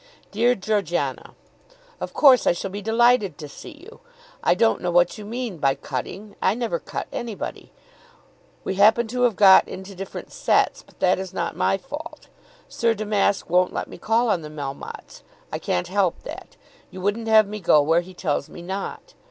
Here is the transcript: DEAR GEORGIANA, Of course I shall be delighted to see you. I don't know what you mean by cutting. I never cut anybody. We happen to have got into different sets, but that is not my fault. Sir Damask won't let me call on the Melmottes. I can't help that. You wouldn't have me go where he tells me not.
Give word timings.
DEAR 0.31 0.55
GEORGIANA, 0.55 1.35
Of 1.99 2.11
course 2.11 2.47
I 2.47 2.53
shall 2.53 2.71
be 2.71 2.81
delighted 2.81 3.37
to 3.37 3.47
see 3.47 3.77
you. 3.83 3.99
I 4.43 4.55
don't 4.55 4.81
know 4.81 4.89
what 4.89 5.19
you 5.19 5.25
mean 5.25 5.59
by 5.59 5.75
cutting. 5.75 6.35
I 6.41 6.55
never 6.55 6.79
cut 6.79 7.05
anybody. 7.13 7.71
We 8.63 8.73
happen 8.77 9.05
to 9.09 9.21
have 9.21 9.35
got 9.35 9.67
into 9.67 9.93
different 9.93 10.31
sets, 10.31 10.81
but 10.81 10.99
that 11.01 11.19
is 11.19 11.35
not 11.35 11.55
my 11.55 11.77
fault. 11.77 12.29
Sir 12.67 12.95
Damask 12.95 13.47
won't 13.47 13.73
let 13.73 13.87
me 13.87 13.99
call 13.99 14.31
on 14.31 14.41
the 14.41 14.49
Melmottes. 14.49 15.21
I 15.53 15.59
can't 15.59 15.87
help 15.87 16.23
that. 16.23 16.57
You 16.89 16.99
wouldn't 16.99 17.27
have 17.27 17.47
me 17.47 17.59
go 17.59 17.79
where 17.83 18.01
he 18.01 18.15
tells 18.15 18.49
me 18.49 18.63
not. 18.63 19.13